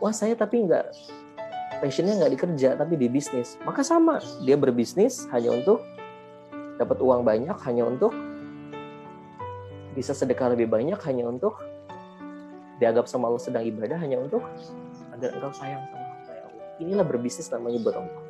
wah 0.00 0.16
saya 0.16 0.32
tapi 0.32 0.64
nggak 0.64 0.96
passionnya 1.84 2.16
nggak 2.16 2.32
di 2.32 2.38
kerja 2.40 2.68
tapi 2.72 2.96
di 2.96 3.06
bisnis. 3.12 3.60
Maka 3.68 3.84
sama, 3.84 4.18
dia 4.42 4.56
berbisnis 4.56 5.28
hanya 5.28 5.52
untuk 5.52 5.84
dapat 6.80 6.98
uang 7.04 7.22
banyak, 7.22 7.54
hanya 7.68 7.84
untuk 7.84 8.16
bisa 9.92 10.16
sedekah 10.16 10.56
lebih 10.56 10.72
banyak, 10.72 10.96
hanya 11.04 11.28
untuk 11.28 11.60
dianggap 12.80 13.06
sama 13.06 13.28
Allah 13.28 13.44
sedang 13.44 13.62
ibadah, 13.68 14.00
hanya 14.00 14.18
untuk 14.18 14.40
agar 15.12 15.36
engkau 15.36 15.52
sayang 15.52 15.84
sama 15.92 16.06
Allah. 16.48 16.66
Inilah 16.80 17.04
berbisnis 17.04 17.52
namanya 17.52 17.78
buat 17.84 17.96
Allah. 18.00 18.24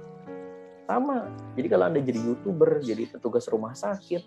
Sama. 0.83 1.19
Jadi 1.55 1.67
kalau 1.71 1.85
Anda 1.87 2.01
jadi 2.03 2.21
YouTuber, 2.21 2.83
jadi 2.83 3.09
petugas 3.09 3.47
rumah 3.47 3.73
sakit, 3.73 4.27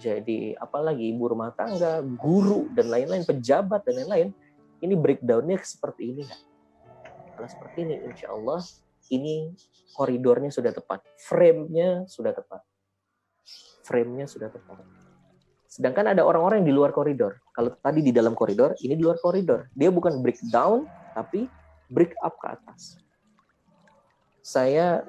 jadi 0.00 0.56
apalagi 0.56 1.12
ibu 1.12 1.28
rumah 1.28 1.52
tangga, 1.52 2.00
guru 2.00 2.72
dan 2.72 2.88
lain-lain, 2.88 3.22
pejabat 3.28 3.84
dan 3.84 4.00
lain-lain, 4.00 4.28
ini 4.80 4.94
breakdownnya 4.96 5.60
seperti 5.62 6.02
ini 6.12 6.22
kan? 6.24 6.40
Kalau 7.36 7.48
seperti 7.48 7.78
ini, 7.88 7.94
insya 8.04 8.32
Allah 8.32 8.60
ini 9.08 9.54
koridornya 9.96 10.52
sudah 10.52 10.72
tepat, 10.76 11.00
frame-nya 11.16 12.04
sudah 12.04 12.36
tepat, 12.36 12.60
frame-nya 13.84 14.28
sudah 14.28 14.52
tepat. 14.52 14.84
Sedangkan 15.70 16.10
ada 16.12 16.26
orang-orang 16.26 16.60
yang 16.60 16.68
di 16.68 16.76
luar 16.76 16.90
koridor. 16.90 17.38
Kalau 17.54 17.72
tadi 17.78 18.02
di 18.02 18.10
dalam 18.10 18.34
koridor, 18.34 18.74
ini 18.82 18.98
di 18.98 19.02
luar 19.06 19.16
koridor. 19.22 19.70
Dia 19.72 19.88
bukan 19.88 20.18
breakdown, 20.18 20.84
tapi 21.14 21.46
break 21.88 22.12
up 22.20 22.36
ke 22.42 22.46
atas. 22.58 22.98
Saya, 24.42 25.06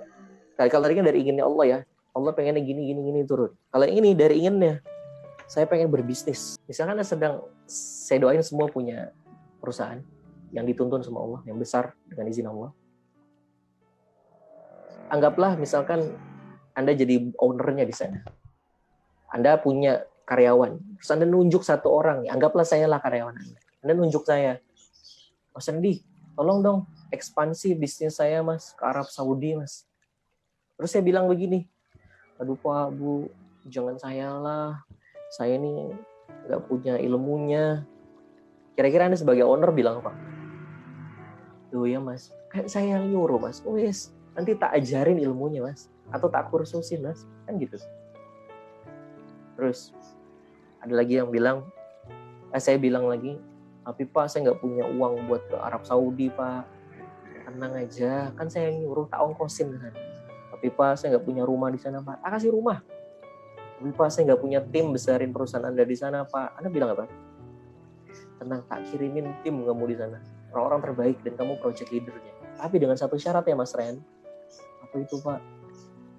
kalau 0.56 0.86
tadi 0.86 1.01
kan 1.01 1.06
dari 1.08 1.25
inginnya 1.25 1.50
Allah 1.50 1.66
ya, 1.66 1.80
Allah 2.12 2.32
pengennya 2.36 2.62
gini 2.62 2.92
gini 2.92 3.01
gini 3.08 3.20
turun. 3.25 3.51
Kalau 3.72 3.88
ini 3.88 4.13
dari 4.13 4.44
inginnya, 4.44 4.84
saya 5.51 5.68
pengen 5.68 5.92
berbisnis. 5.92 6.60
Misalkan 6.63 7.00
saya 7.01 7.10
sedang 7.12 7.36
saya 7.68 8.24
doain 8.24 8.44
semua 8.44 8.72
punya 8.72 9.12
perusahaan 9.62 10.01
yang 10.51 10.65
dituntun 10.65 11.06
sama 11.06 11.22
Allah, 11.22 11.39
yang 11.48 11.62
besar 11.62 11.94
dengan 12.10 12.25
izin 12.27 12.50
Allah. 12.50 12.72
Anggaplah 15.13 15.56
misalkan 15.56 16.12
Anda 16.74 16.98
jadi 16.98 17.32
ownernya 17.38 17.86
di 17.86 17.96
sana. 17.96 18.20
Anda 19.32 19.56
punya 19.62 20.03
karyawan, 20.27 21.00
terus 21.00 21.12
Anda 21.13 21.30
nunjuk 21.30 21.63
satu 21.63 21.88
orang, 21.88 22.27
anggaplah 22.27 22.68
saya 22.68 22.89
lah 22.89 23.00
karyawan 23.00 23.38
Anda. 23.38 23.60
Anda 23.86 23.94
nunjuk 23.96 24.27
saya, 24.27 24.60
Mas 25.56 25.68
Andi, 25.72 26.03
tolong 26.36 26.60
dong 26.63 26.80
ekspansi 27.12 27.75
bisnis 27.75 28.18
saya 28.18 28.39
mas 28.39 28.72
ke 28.74 28.84
Arab 28.88 29.08
Saudi 29.12 29.53
mas. 29.53 29.84
Terus 30.80 30.89
saya 30.89 31.03
bilang 31.03 31.27
begini, 31.27 31.68
aduh 32.39 32.58
pak 32.58 32.89
bu 32.96 33.27
jangan 33.68 34.00
saya 34.00 34.34
lah 34.41 34.82
saya 35.30 35.60
ini 35.60 35.94
nggak 36.50 36.62
punya 36.65 36.98
ilmunya 36.98 37.86
kira-kira 38.78 39.08
anda 39.08 39.18
sebagai 39.20 39.44
owner 39.48 39.72
bilang 39.74 40.00
apa? 40.04 40.12
Duh 41.72 41.88
ya 41.88 42.00
mas. 42.04 42.32
Kayak 42.51 42.68
saya 42.68 43.00
nyuruh 43.00 43.40
mas. 43.40 43.63
Oh 43.63 43.80
yes. 43.80 44.12
Nanti 44.36 44.56
tak 44.56 44.75
ajarin 44.75 45.20
ilmunya 45.20 45.63
mas. 45.63 45.88
Atau 46.12 46.28
tak 46.28 46.51
kursusin 46.51 47.04
mas. 47.04 47.24
Kan 47.48 47.60
gitu. 47.60 47.80
Terus 49.56 49.96
ada 50.82 50.94
lagi 50.98 51.22
yang 51.22 51.30
bilang 51.30 51.68
eh, 52.51 52.62
saya 52.62 52.82
bilang 52.82 53.06
lagi 53.06 53.38
tapi 53.82 54.06
pak 54.06 54.30
saya 54.30 54.50
nggak 54.50 54.60
punya 54.62 54.84
uang 54.86 55.25
buat 55.30 55.42
ke 55.48 55.56
Arab 55.58 55.88
Saudi 55.88 56.28
pak. 56.32 56.68
Tenang 57.51 57.74
aja. 57.75 58.32
Kan 58.38 58.48
saya 58.48 58.72
nyuruh 58.72 59.12
tak 59.12 59.20
ongkosin 59.20 59.75
kan. 59.75 59.92
Tapi 60.62 60.70
Pak 60.78 60.94
saya 60.94 61.18
nggak 61.18 61.25
punya 61.25 61.42
rumah 61.42 61.74
di 61.74 61.82
sana 61.82 62.06
Pak. 62.06 62.22
Ah 62.22 62.30
kasih 62.38 62.54
rumah. 62.54 62.86
Tapi 63.82 63.90
Pak 63.98 64.13
saya 64.13 64.30
nggak 64.30 64.42
punya 64.46 64.62
tim 64.62 64.94
besarin 64.94 65.34
perusahaan 65.34 65.66
Anda 65.66 65.82
di 65.82 65.98
sana 65.98 66.22
Pak. 66.22 66.62
Anda 66.62 66.70
bilang 66.70 66.94
apa? 66.94 67.10
Tenang 68.41 68.65
tak 68.65 68.89
kirimin 68.89 69.38
tim 69.45 69.62
kamu 69.62 69.93
di 69.93 69.95
sana. 70.01 70.17
Orang-orang 70.50 70.81
terbaik 70.89 71.17
dan 71.21 71.38
kamu 71.38 71.62
project 71.62 71.93
leadernya. 71.93 72.33
Tapi 72.57 72.81
dengan 72.81 72.98
satu 72.98 73.13
syarat 73.13 73.45
ya 73.45 73.53
Mas 73.53 73.77
Ren. 73.77 74.01
Apa 74.81 74.98
itu 74.98 75.21
Pak? 75.21 75.38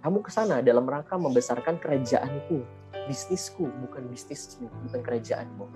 Kamu 0.07 0.23
ke 0.23 0.31
sana 0.31 0.63
dalam 0.63 0.87
rangka 0.87 1.19
membesarkan 1.19 1.83
kerajaanku, 1.83 2.63
bisnisku, 3.11 3.67
bukan 3.67 4.07
bisnismu, 4.07 4.71
bukan 4.87 5.03
kerajaanmu. 5.03 5.67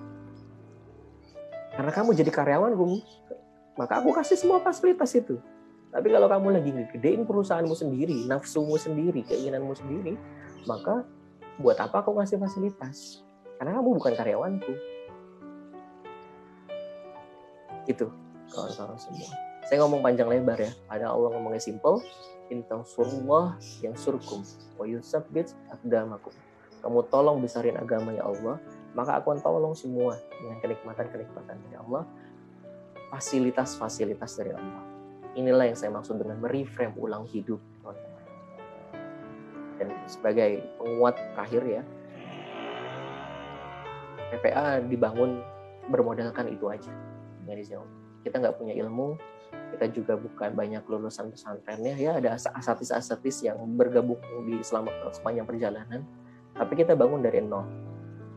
Karena 1.74 1.90
kamu 1.90 2.14
jadi 2.14 2.30
karyawanku, 2.30 3.02
maka 3.74 3.98
aku 3.98 4.14
kasih 4.14 4.38
semua 4.38 4.62
fasilitas 4.62 5.18
itu. 5.18 5.42
Tapi 5.90 6.08
kalau 6.14 6.30
kamu 6.30 6.58
lagi 6.58 6.70
ngegedein 6.72 7.26
perusahaanmu 7.26 7.74
sendiri, 7.74 8.26
nafsumu 8.26 8.78
sendiri, 8.78 9.26
keinginanmu 9.26 9.74
sendiri, 9.74 10.14
maka 10.66 11.02
buat 11.58 11.78
apa 11.78 12.06
aku 12.06 12.14
ngasih 12.16 12.38
fasilitas? 12.38 13.26
Karena 13.58 13.78
kamu 13.78 13.98
bukan 13.98 14.14
karyawanku. 14.14 14.95
Itu 17.86 18.10
kawan-kawan 18.50 18.98
semua. 18.98 19.30
Saya 19.66 19.82
ngomong 19.82 20.02
panjang 20.02 20.30
lebar 20.30 20.58
ya. 20.58 20.70
Ada 20.86 21.10
Allah 21.10 21.34
ngomongnya 21.34 21.62
simple. 21.62 22.02
Intang 22.50 22.86
surullah 22.86 23.58
yang 23.82 23.98
surkum. 23.98 24.42
Wa 24.78 24.86
yusabbit 24.86 25.50
agamakum. 25.70 26.30
Kamu 26.82 27.02
tolong 27.10 27.42
besarin 27.42 27.74
agama 27.74 28.14
ya 28.14 28.26
Allah. 28.26 28.62
Maka 28.94 29.18
aku 29.18 29.34
akan 29.34 29.42
tolong 29.42 29.74
semua 29.74 30.14
dengan 30.38 30.62
kenikmatan-kenikmatan 30.62 31.56
dari 31.66 31.76
Allah. 31.78 32.06
Fasilitas-fasilitas 33.06 34.34
dari 34.34 34.50
Allah 34.50 34.82
Inilah 35.36 35.68
yang 35.68 35.76
saya 35.76 35.92
maksud 35.92 36.16
dengan 36.16 36.40
mereframe 36.40 36.96
ulang 36.96 37.28
hidup, 37.28 37.60
Dan 39.76 39.92
sebagai 40.08 40.64
penguat 40.80 41.20
terakhir 41.36 41.62
ya, 41.68 41.82
PPA 44.32 44.80
dibangun 44.88 45.44
bermodalkan 45.92 46.48
itu 46.48 46.64
aja. 46.72 46.88
Kita 48.26 48.42
nggak 48.42 48.58
punya 48.58 48.74
ilmu, 48.74 49.14
kita 49.76 49.86
juga 49.92 50.14
bukan 50.18 50.56
banyak 50.56 50.82
lulusan 50.86 51.30
pesantrennya 51.30 51.94
ya. 51.94 52.18
Ada 52.18 52.38
asatis-asatis 52.58 53.44
yang 53.46 53.60
bergabung 53.76 54.18
di 54.46 54.58
selama 54.64 54.90
sepanjang 55.12 55.46
perjalanan 55.46 56.00
tapi 56.56 56.72
kita 56.80 56.96
bangun 56.96 57.20
dari 57.20 57.44
nol. 57.44 57.68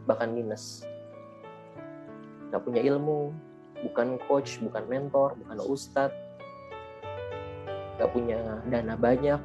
Bahkan 0.06 0.30
minus. 0.36 0.84
Nggak 2.52 2.62
punya 2.66 2.82
ilmu 2.84 3.32
bukan 3.80 4.20
coach 4.28 4.60
bukan 4.60 4.84
mentor 4.90 5.40
bukan 5.46 5.58
ustadz. 5.70 6.18
Nggak 7.98 8.10
punya 8.12 8.40
dana 8.68 8.96
banyak 9.00 9.42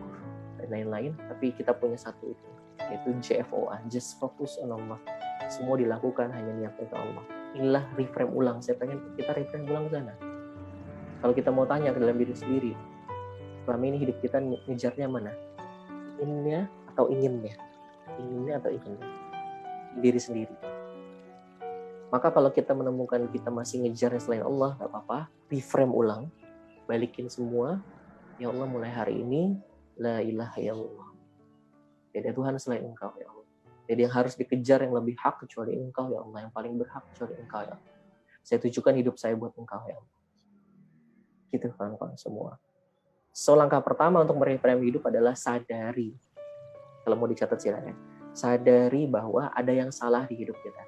dan 0.58 0.66
lain-lain 0.70 1.12
tapi 1.30 1.54
kita 1.54 1.74
punya 1.74 1.98
satu 1.98 2.32
itu 2.32 2.48
yaitu 2.90 3.10
JFOA 3.22 3.80
just 3.86 4.18
focus 4.18 4.58
on 4.58 4.74
Allah. 4.74 4.98
Semua 5.46 5.78
dilakukan 5.78 6.32
hanya 6.32 6.52
niatnya 6.56 6.88
ke 6.88 6.96
Allah 6.96 7.43
inilah 7.54 7.86
reframe 7.94 8.32
ulang. 8.34 8.58
Saya 8.60 8.76
pengen 8.76 9.00
kita 9.14 9.30
reframe 9.32 9.66
ulang 9.70 9.86
ke 9.88 9.92
sana. 9.96 10.14
Kalau 11.22 11.32
kita 11.32 11.50
mau 11.54 11.64
tanya 11.64 11.94
ke 11.94 11.98
dalam 12.02 12.18
diri 12.20 12.34
sendiri 12.36 12.72
selama 13.64 13.84
ini 13.88 13.96
hidup 14.04 14.20
kita 14.20 14.44
ngejarnya 14.68 15.08
mana? 15.08 15.32
Inginnya 16.20 16.68
atau 16.92 17.08
inginnya? 17.08 17.56
Inginnya 18.20 18.60
atau 18.60 18.70
inginnya? 18.70 19.08
Diri 19.98 20.20
sendiri. 20.20 20.54
Maka 22.12 22.30
kalau 22.30 22.52
kita 22.52 22.76
menemukan 22.76 23.26
kita 23.32 23.48
masih 23.48 23.88
ngejar 23.88 24.12
selain 24.20 24.44
Allah 24.44 24.76
nggak 24.76 24.90
apa-apa. 24.92 25.32
Reframe 25.48 25.94
ulang. 25.96 26.28
Balikin 26.84 27.32
semua. 27.32 27.80
Ya 28.36 28.52
Allah 28.52 28.68
mulai 28.68 28.92
hari 28.92 29.24
ini 29.24 29.56
la 29.96 30.20
ilaha 30.20 30.60
illallah. 30.60 31.08
Tidak 32.12 32.30
Tuhan 32.36 32.60
selain 32.60 32.84
engkau 32.84 33.10
ya 33.18 33.26
Allah 33.26 33.43
jadi 33.84 34.08
yang 34.08 34.14
harus 34.14 34.34
dikejar 34.34 34.84
yang 34.84 34.94
lebih 34.96 35.16
hak 35.20 35.44
kecuali 35.44 35.76
engkau 35.76 36.08
ya 36.08 36.24
Allah 36.24 36.48
yang 36.48 36.52
paling 36.52 36.74
berhak 36.80 37.04
kecuali 37.12 37.34
engkau 37.40 37.60
ya 37.64 37.76
Allah. 37.76 37.92
Saya 38.44 38.58
tujukan 38.60 38.94
hidup 38.96 39.16
saya 39.16 39.36
buat 39.36 39.52
engkau 39.56 39.80
ya 39.88 39.96
Allah. 40.00 40.16
Gitu 41.52 41.66
kawan-kawan 41.76 42.16
semua. 42.16 42.56
So 43.34 43.52
langkah 43.58 43.82
pertama 43.84 44.24
untuk 44.24 44.40
mereframe 44.40 44.84
hidup 44.88 45.08
adalah 45.08 45.36
sadari. 45.36 46.16
Kalau 47.04 47.16
mau 47.20 47.28
dicatat 47.28 47.60
silakan 47.60 48.14
sadari 48.34 49.06
bahwa 49.06 49.48
ada 49.54 49.70
yang 49.70 49.94
salah 49.94 50.26
di 50.26 50.34
hidup 50.34 50.58
kita. 50.60 50.82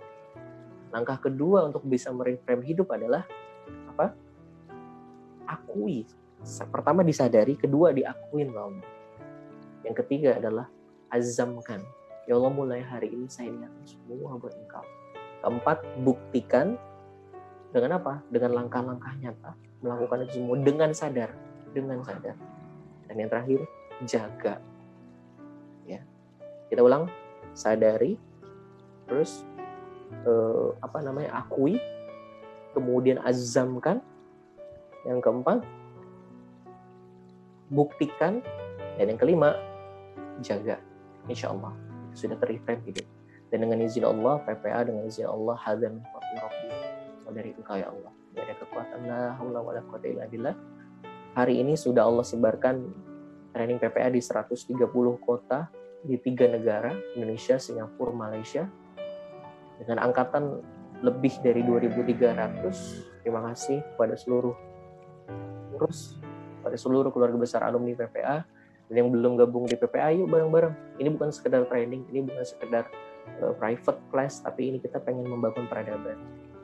Langkah 0.90 1.22
kedua 1.22 1.70
untuk 1.70 1.86
bisa 1.86 2.10
mereframe 2.10 2.66
hidup 2.66 2.90
adalah 2.90 3.22
apa? 3.94 4.12
Akui. 5.46 6.04
Pertama 6.68 7.06
disadari, 7.06 7.54
kedua 7.54 7.94
diakuin. 7.94 8.50
Yang 9.86 9.96
ketiga 10.04 10.36
adalah 10.36 10.66
azamkan. 11.08 11.86
Ya 12.26 12.34
Allah 12.34 12.50
mulai 12.50 12.82
hari 12.82 13.14
ini 13.14 13.30
saya 13.30 13.54
niatkan 13.54 13.86
semua 13.86 14.34
buat 14.34 14.50
engkau. 14.50 14.82
Keempat, 15.46 15.78
buktikan 16.02 16.74
dengan 17.70 18.02
apa? 18.02 18.18
Dengan 18.34 18.58
langkah-langkah 18.62 19.14
nyata. 19.22 19.54
Melakukan 19.78 20.26
itu 20.26 20.42
semua 20.42 20.58
dengan 20.58 20.90
sadar. 20.90 21.30
Dengan 21.70 22.02
sadar. 22.02 22.34
Dan 23.06 23.14
yang 23.22 23.30
terakhir, 23.30 23.62
jaga. 24.02 24.58
Ya. 25.86 26.02
Kita 26.66 26.82
ulang, 26.82 27.06
sadari, 27.54 28.18
terus 29.06 29.46
eh, 30.26 30.68
apa 30.82 30.98
namanya 31.06 31.46
akui, 31.46 31.78
kemudian 32.74 33.22
azamkan, 33.22 34.02
yang 35.06 35.22
keempat 35.22 35.62
buktikan 37.70 38.42
dan 38.98 39.06
yang 39.06 39.18
kelima 39.18 39.54
jaga 40.42 40.82
insya 41.30 41.54
Allah 41.54 41.85
sudah 42.16 42.40
terreframe 42.40 42.80
hidup 42.88 43.06
dan 43.52 43.62
dengan 43.62 43.78
izin 43.84 44.08
Allah 44.08 44.42
PPA 44.42 44.88
dengan 44.88 45.04
izin 45.06 45.28
Allah 45.28 45.56
hadan 45.60 46.00
Rabbi. 46.40 46.68
Dari 47.26 47.50
engkau 47.52 47.76
ya 47.76 47.90
Allah. 47.90 48.12
Tidak 48.32 48.42
ada 48.42 48.54
kekuatan 48.62 49.00
la 49.04 49.22
haula 49.36 49.60
wala 49.60 49.80
quwata 49.84 50.06
illa 50.08 50.24
billah. 50.30 50.56
Hari 51.36 51.60
ini 51.60 51.76
sudah 51.76 52.08
Allah 52.08 52.24
sebarkan 52.24 52.76
training 53.52 53.76
PPA 53.76 54.08
di 54.08 54.22
130 54.24 54.72
kota 55.20 55.68
di 56.06 56.16
tiga 56.16 56.48
negara 56.48 56.96
Indonesia 57.18 57.60
Singapura 57.60 58.14
Malaysia. 58.14 58.64
Dengan 59.76 60.08
angkatan 60.08 60.64
lebih 61.04 61.36
dari 61.44 61.60
2.300 61.60 63.20
terima 63.20 63.44
kasih 63.52 63.84
kepada 63.84 64.16
seluruh 64.16 64.56
terus 65.76 66.16
pada 66.64 66.76
seluruh 66.78 67.12
keluarga 67.12 67.36
besar 67.36 67.68
alumni 67.68 67.92
PPA 67.92 68.48
dan 68.86 68.94
yang 69.02 69.08
belum 69.10 69.34
gabung 69.34 69.66
di 69.66 69.74
PPA 69.74 70.14
yuk 70.14 70.30
bareng-bareng. 70.30 70.74
Ini 71.02 71.08
bukan 71.18 71.34
sekedar 71.34 71.66
training 71.66 72.06
ini 72.14 72.22
bukan 72.22 72.44
sekedar 72.46 72.86
uh, 73.42 73.52
private 73.58 73.98
class 74.14 74.38
tapi 74.42 74.70
ini 74.70 74.78
kita 74.78 75.02
pengen 75.02 75.26
membangun 75.26 75.66
peradaban. 75.66 76.18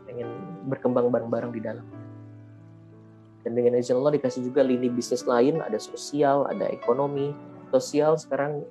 Pengen 0.07 0.29
berkembang 0.71 1.11
bareng-bareng 1.11 1.51
di 1.51 1.61
dalam. 1.63 1.87
Dan 3.43 3.59
dengan 3.59 3.75
izin 3.75 3.99
Allah 3.99 4.15
dikasih 4.15 4.47
juga 4.47 4.63
lini 4.63 4.87
bisnis 4.87 5.27
lain 5.27 5.59
ada 5.59 5.79
sosial 5.83 6.47
ada 6.47 6.71
ekonomi. 6.71 7.35
Sosial 7.75 8.15
sekarang 8.15 8.63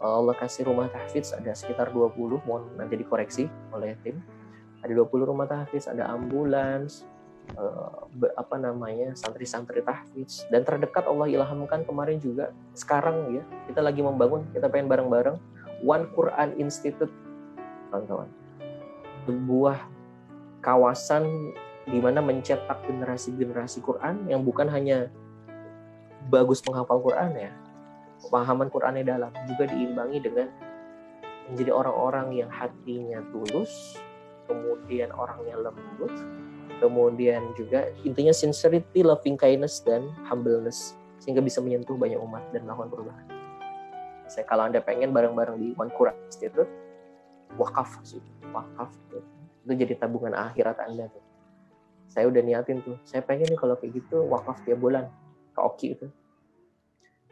eh, 0.00 0.08
Allah 0.08 0.32
kasih 0.40 0.64
rumah 0.72 0.88
tahfiz 0.88 1.36
ada 1.36 1.52
sekitar 1.52 1.92
20 1.92 2.16
mohon 2.48 2.72
nanti 2.80 2.96
dikoreksi 2.96 3.52
oleh 3.76 3.92
tim. 4.00 4.16
Ada 4.80 4.96
20 4.96 5.28
rumah 5.28 5.44
tahfiz 5.44 5.84
ada 5.84 6.08
ambulans 6.08 7.04
uh, 7.56 8.08
apa 8.34 8.56
namanya 8.56 9.12
santri-santri 9.12 9.84
tahfiz. 9.84 10.48
Dan 10.48 10.64
terdekat 10.64 11.04
Allah 11.04 11.28
ilhamkan 11.28 11.84
kemarin 11.84 12.18
juga 12.18 12.50
sekarang 12.72 13.36
ya 13.36 13.42
kita 13.68 13.80
lagi 13.84 14.00
membangun 14.00 14.48
kita 14.52 14.68
pengen 14.72 14.88
bareng-bareng. 14.88 15.36
One 15.84 16.08
Quran 16.16 16.56
Institute 16.56 17.12
kawan-kawan. 17.92 18.30
Sebuah 19.28 19.78
kawasan 20.64 21.52
di 21.84 22.00
mana 22.00 22.24
mencetak 22.24 22.80
generasi-generasi 22.88 23.84
Quran 23.84 24.24
yang 24.24 24.40
bukan 24.40 24.64
hanya 24.72 25.12
bagus 26.32 26.64
menghafal 26.64 27.04
Quran 27.04 27.36
ya 27.36 27.52
pemahaman 28.24 28.72
Qurannya 28.72 29.04
dalam 29.04 29.32
juga 29.44 29.68
diimbangi 29.68 30.18
dengan 30.24 30.48
menjadi 31.52 31.70
orang-orang 31.76 32.32
yang 32.32 32.48
hatinya 32.48 33.20
tulus 33.28 34.00
kemudian 34.48 35.12
orangnya 35.12 35.60
lembut 35.60 36.12
kemudian 36.78 37.54
juga 37.58 37.90
intinya 38.02 38.32
sincerity, 38.34 39.02
loving 39.02 39.38
kindness 39.38 39.82
dan 39.82 40.08
humbleness 40.26 40.94
sehingga 41.22 41.40
bisa 41.40 41.64
menyentuh 41.64 41.96
banyak 41.96 42.20
umat 42.20 42.42
dan 42.52 42.68
melakukan 42.68 42.90
perubahan. 42.92 43.26
Saya 44.28 44.44
kalau 44.48 44.68
anda 44.68 44.80
pengen 44.80 45.12
bareng-bareng 45.12 45.56
di 45.60 45.68
One 45.76 45.92
Quran 45.92 46.16
Institute, 46.28 46.68
wakaf 47.56 48.00
sih, 48.04 48.20
wakaf 48.52 48.92
itu 49.64 49.72
jadi 49.72 49.96
tabungan 49.96 50.36
akhirat 50.36 50.76
anda 50.84 51.08
tuh. 51.08 51.24
Saya 52.08 52.28
udah 52.28 52.42
niatin 52.44 52.84
tuh, 52.84 53.00
saya 53.02 53.24
pengen 53.24 53.48
nih 53.48 53.58
kalau 53.58 53.80
kayak 53.80 53.96
gitu 54.04 54.28
wakaf 54.28 54.60
tiap 54.68 54.78
bulan 54.78 55.08
ke 55.56 55.60
Oki 55.60 55.88
itu. 55.96 56.06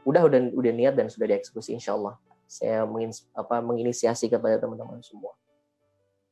Udah 0.03 0.27
udah 0.27 0.51
udah 0.57 0.73
niat 0.73 0.95
dan 0.97 1.07
sudah 1.13 1.29
dieksekusi 1.29 1.77
insya 1.77 1.95
Allah. 1.95 2.19
Saya 2.49 2.85
mengins, 2.85 3.25
apa, 3.33 3.65
menginisiasi 3.65 4.29
kepada 4.29 4.61
teman-teman 4.61 5.01
semua. 5.01 5.33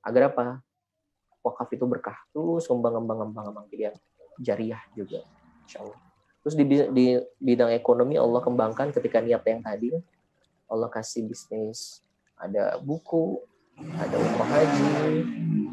Agar 0.04 0.32
apa? 0.32 0.60
Wakaf 1.40 1.68
itu 1.72 1.84
berkah. 1.88 2.16
Terus 2.32 2.68
kembang 2.68 3.00
kembang 3.00 3.18
kembang 3.28 3.44
kembang 3.52 3.66
jadi 3.68 3.92
jariah 4.40 4.82
juga. 4.96 5.20
Insya 5.66 5.84
Allah. 5.84 5.98
Terus 6.40 6.54
di, 6.56 6.64
di 6.64 7.06
bidang 7.36 7.72
ekonomi 7.76 8.16
Allah 8.16 8.40
kembangkan 8.40 8.92
ketika 8.96 9.20
niat 9.20 9.44
yang 9.44 9.60
tadi. 9.60 9.92
Allah 10.70 10.88
kasih 10.88 11.28
bisnis. 11.28 12.00
Ada 12.40 12.80
buku 12.80 13.44
ada 13.80 14.12
umroh 14.12 14.44
haji 14.44 14.92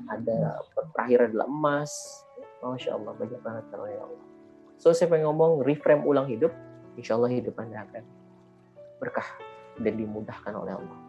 ada 0.08 0.64
terakhir 0.96 1.32
adalah 1.32 1.48
emas. 1.48 1.92
Masya 2.64 3.00
Allah 3.00 3.14
banyak 3.16 3.40
banget 3.40 3.64
kalau 3.72 3.86
ya 3.88 4.02
Allah. 4.04 4.24
So 4.76 4.92
saya 4.92 5.08
pengen 5.08 5.32
ngomong 5.32 5.64
reframe 5.64 6.04
ulang 6.04 6.28
hidup. 6.28 6.52
Insya 7.00 7.16
Allah 7.16 7.32
hidup 7.32 7.56
anda 7.62 7.86
akan 7.88 8.04
berkah 8.98 9.30
dan 9.78 9.94
dimudahkan 9.94 10.54
oleh 10.58 10.74
Allah 10.74 11.07